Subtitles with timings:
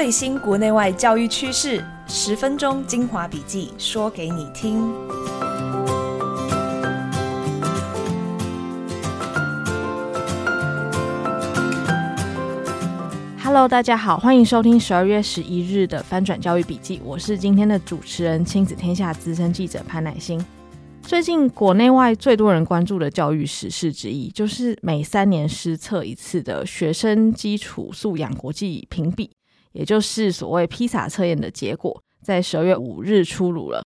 [0.00, 4.90] 最新国内外教育趋势，十分钟精华笔记，说给你听。
[13.44, 20.42] Hello，大家好，欢迎收听十二月十一日的翻转教育笔记，我是今天的主持人，亲子天下资深记者潘乃欣。
[21.02, 29.30] 最近国内外最多人关注的教育时事之一，就是每三年施测一次的学生基础素养国际评比，
[29.72, 33.82] 也就是所谓披萨测验的结果，在十二月五日出炉了。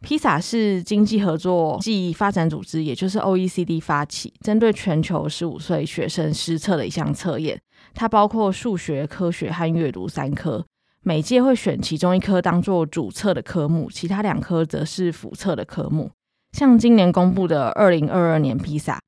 [0.00, 7.60] 披萨是经济合作暨发展组织，也就是 OECD 发起，针对全球十五岁学生施测的一项测验。
[7.94, 10.64] 它包括数学、科学和阅读三科，
[11.02, 16.08] 每届会选其中一科当做主测的科目，其他两科则是辅测的科目。
[16.52, 19.00] 像今年公布的二零二二年披萨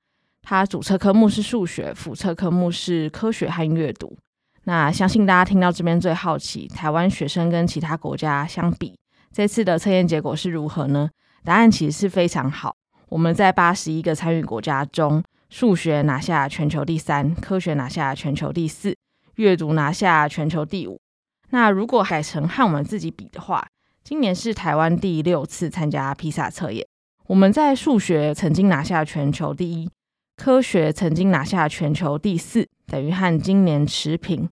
[0.43, 4.16] 它主测科目是数学，辅测科目是科学和阅读。
[4.71, 8.96] 那相信大家听到这边最好奇，台湾学生跟其他国家相比，
[9.32, 11.10] 这次的测验结果是如何呢？
[11.43, 12.77] 答案其实是非常好。
[13.09, 18.96] 我们在八十一个参与国家中，数学拿下全球第三，科学拿下全球第四，
[19.35, 21.01] 阅读拿下全球第五。
[21.49, 23.66] 那如果改成和我们自己比的话，
[24.05, 26.87] 今年是台湾第六次参加披萨测验。
[27.27, 29.90] 我们在数学曾经拿下全球第一，
[30.37, 34.49] 科学曾经拿下全球第四，等于和今年持平。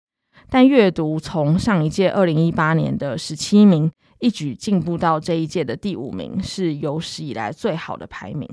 [0.50, 8.48] 但阅读从上一届二零一八年的十七名，一举进步到这一届的第五名，是有史以来最好的排名。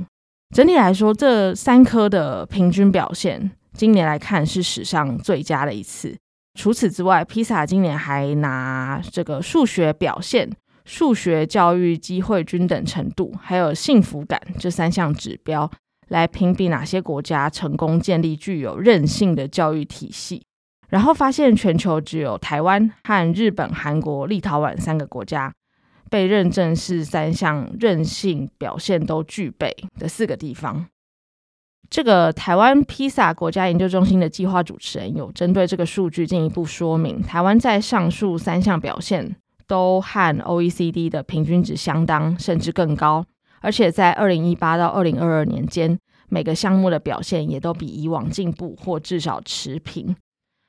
[0.53, 6.15] 整体来说，这三科的平均表现，今年来看是史上最佳的一次。
[6.57, 10.49] 除此之外，PISA 今年还拿这个数学表现。
[10.85, 15.67] 数学教育机会均等程度，还有幸福感这三项指标
[16.09, 20.43] 来评比哪些国家成功建立具有韧性的教育体系，
[20.89, 25.53] 然后发现全球只有台湾和日本、韩国、立陶宛三个国家
[26.09, 30.85] 被认证是三项韧性表现都具备的四个地方。
[31.89, 39.35] 这个台湾披萨国家研究中心的计划主持人有针对这个数据进一步说明，台湾在上述三项表现。
[39.67, 43.25] 都和 OECD 的平均值相当，甚至更高。
[43.61, 45.97] 而且在二零一八到二零二二年间，
[46.29, 50.15] 每个项目的表现也都比以往进步，或至少持平。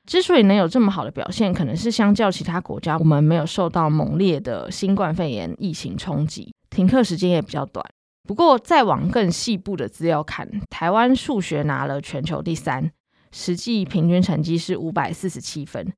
[0.07, 7.85] 之所以能有这么好的表现，可能是相较其他国家，我们没有受到猛烈的新冠肺炎疫情冲击，停课时间也比较短。
[8.23, 12.89] 不过，再往更细部的资料看，台湾数学拿了全球第三，
[13.33, 15.93] 实际平均成绩是五百四十七分。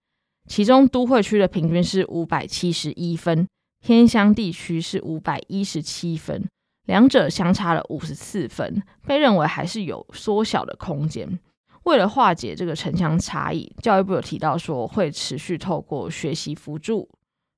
[0.48, 3.48] 其中都会区的平均是五百七十一分，
[3.80, 6.48] 偏乡地区是五百一十七分，
[6.88, 11.40] 两者相差了五十四分，被认为还是有缩小的空间。
[11.90, 17.10] 为了化解这个城乡差异，教育部有提到说会持续透过学习辅助、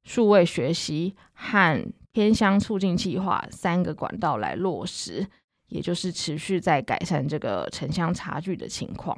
[0.06, 5.28] 数位学习和偏乡促进计划三个管道来落实，
[5.68, 9.18] 也就是持续在改善这个城乡差距的情况。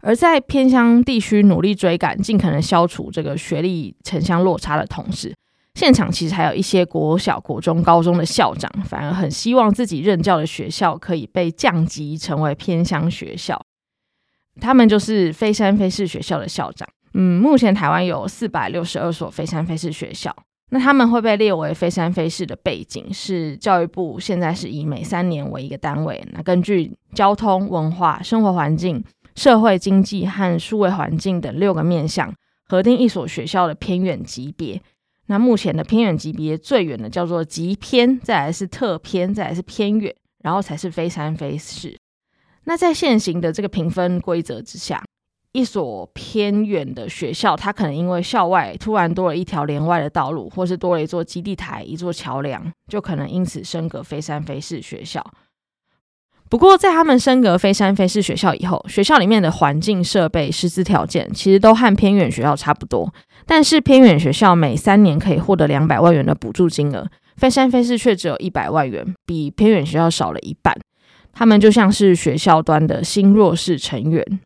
[0.00, 5.34] 而在偏乡地区努力追赶，尽可能消除这个学历城乡落差的同时，
[5.74, 13.60] 现场其实还有一些国小、国中、高中的校长，反而很希望自己任教的学校可以被降级成为偏乡学校。
[14.60, 16.88] 他们就是非山非市学校的校长。
[17.14, 20.34] 嗯，目前台湾有四百六十二所非山非市学校，
[20.70, 29.04] 那他们会被列为非山非市的背景是教育部现在是以每三年为一个单位，那根据交通、文化、生活环境。
[29.36, 32.32] 社会经济和数位环境等六个面向，
[32.68, 34.80] 核定一所学校的偏远级别。
[35.26, 40.14] 那目前的偏远级别最远的叫做极偏，再来是特偏，再来是偏远，
[40.44, 41.98] 然后才是非山非市。
[42.64, 45.02] 那在现行的这个评分规则之下，
[45.52, 55.24] 一所偏远的学校，它可能因为校外突然多了一条连外的道路，或是多了一座基地台、一座桥梁，就可能因此升格非山非市学校。
[56.50, 63.12] 不过，在他们升格非山非市学校以后，学校里面的环境设备、师资条件其实都和偏远学校差不多。
[63.46, 70.76] 但是，偏远学校每三年可以获得两百万元的补助金额，非山非市却只有一百万元，比偏远学校少了一半。
[71.34, 74.40] 他们就像是学校端的新弱势成员。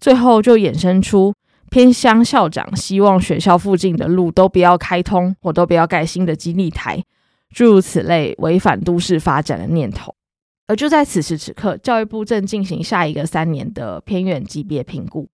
[0.00, 1.34] 最后就衍生出
[1.68, 7.04] 偏乡校长希望学校附近的路都不要开通，或都不要盖新的基地台，
[7.54, 10.14] 诸如此类违反都市发展的念头。
[10.66, 15.28] 而就在此时此刻，教育部正进行下一个三年的偏远级别评估，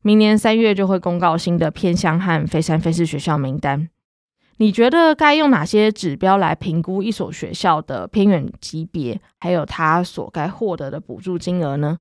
[0.00, 3.88] 明年三月就会公告新的偏乡和非山非市学校名单。
[4.58, 11.98] 你觉得该用哪些指标来评估一所学校的偏远级别，还有它所该获得的补助金额呢？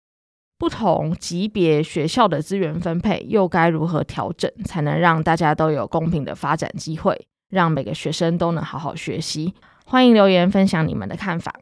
[0.57, 9.54] 不同级别学校的资源分配又该如何调整，才能让大家都有公平的发展机会，让每个学生都能好好学习？
[9.86, 11.54] 欢迎留言分享你们的看法。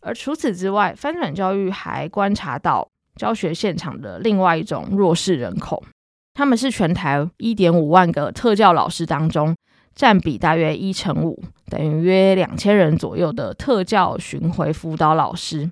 [0.00, 5.84] 而除此之外，翻转教育还观察到教学现场的另外一种弱势人口，
[6.32, 9.54] 他们是全台一点五万个特教老师当中
[9.94, 15.70] 占比大约一成五，等于约两千人左右的特教巡回辅导老师。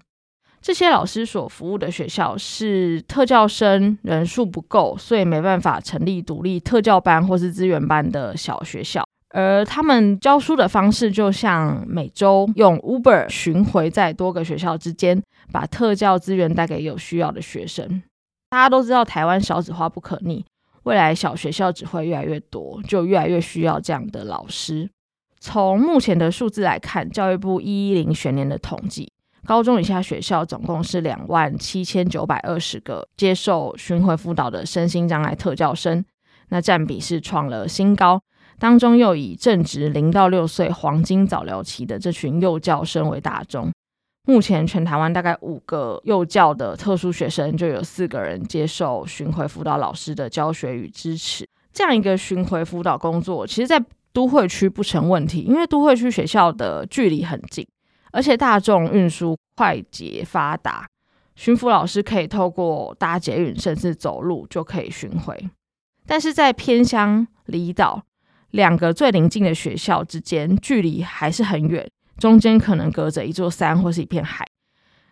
[0.61, 9.03] 这些老师所服务的学校是特教生人数不够，所以没办法成立独立特教班或是资源班的小学校。
[9.35, 15.21] 而他们教书的方式，就像每周用 Uber 巡回在多个学校之间，
[15.51, 18.03] 把特教资源带给有需要的学生。
[18.51, 20.45] 大家都知道，台湾少子化不可逆，
[20.85, 24.91] 未来小学校只会越来越多，就越来越需要这样的老师。
[25.39, 29.13] 从目前的数字来看，教育部一一零学年的统计。
[29.45, 36.05] 高中以下学校总共是两万七千九百二十个接受巡回辅导的身心障碍特教生，
[36.51, 38.23] 那占比是创了新高。
[38.61, 43.73] 当中又以正值零到六岁黄金早疗期的这群幼教生为大宗。
[44.25, 51.49] 目前全台湾大概五个幼教的特殊学生，就有四个人接受巡回辅导老师的教学与支持。
[51.73, 53.83] 这样一个巡回辅导工作，其实在
[54.13, 57.67] 都会区不成问题，因为都会区学校的距离很近。
[58.13, 60.87] 而且大众运输快捷发达，
[61.35, 65.49] 巡辅老师可以透过搭捷运，甚至走路就可以巡回。
[66.07, 68.03] 但是在偏乡离岛，
[68.51, 74.47] 两个最邻近的学校之间距离还是很远，中间可能隔着一座山或是一片海。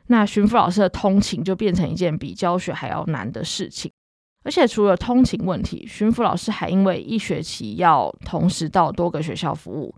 [0.07, 3.91] 那巡抚老师的通勤就变成一件比教学还要难的事情。
[4.43, 9.95] 而且除了通勤问题，巡抚老师还因为一学期要同时到多个学校服务。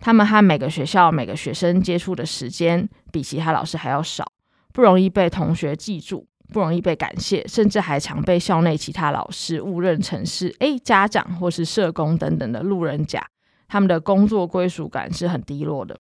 [0.00, 4.30] 他们和每个学校每个学生接触的时间比其他老师还要少，
[4.72, 13.26] 不容易被同学记住，不容易被感谢，甚至还常被校内其他老师误认成是诶家长或是社工等等的路人甲。
[13.66, 15.98] 他们的工作归属感是很低落的，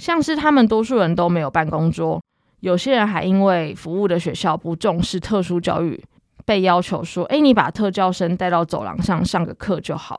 [0.00, 2.18] 像是他们多数人都没有办公桌，
[2.60, 6.02] 有些人还因为服务的学校不重视特殊教育，
[6.46, 10.18] 被要求说：“诶，你把特教生带到走廊上上个课就好。”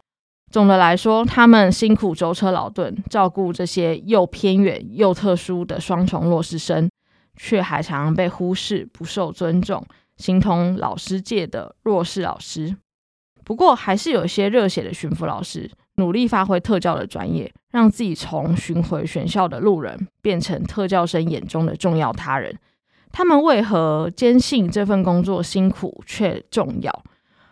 [0.54, 6.88] 总的来说，他们辛苦舟车劳顿，照顾这些又偏远又特殊的双重弱势生，
[7.36, 9.84] 却还常常被忽视、不受尊重，
[10.18, 12.76] 形同老师界的弱势老师。
[13.44, 22.58] 不过，还是有些热血的巡抚老师，努力发挥特教的专业，让自己从巡回选校的路人，变成特教生眼中的重要他人。
[23.12, 27.04] 他们为何坚信这份工作辛苦却重要？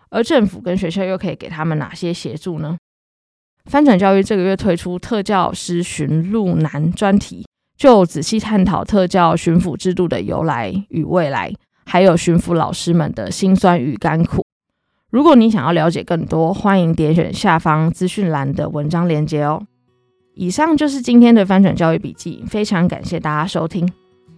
[0.10, 2.78] 而政府跟学校又可以给他们哪些协助呢？
[3.66, 7.46] 翻转教育这个月推出特教师巡路难专题，
[7.78, 11.54] 就仔细探讨特教巡抚制度的由来与未来，
[11.86, 14.44] 还有巡抚老师们的辛酸与甘苦。
[15.10, 19.66] 如果你想要了解更多，欢迎点选下方资讯栏的文章链接哦。
[20.36, 23.92] 以上就是今天的翻转教育笔记，非常感谢大家收听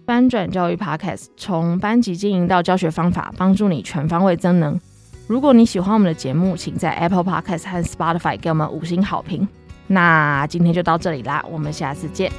[0.06, 4.80] 翻转教育 Podcast，从班级经营到教学方法，帮助你全方位增能。
[5.26, 9.46] 如果你喜欢我们的节目，请在 Apple Podcast 和 Spotify 给我们五星好评。
[9.86, 12.32] 那今天就到这里啦，我们下次见。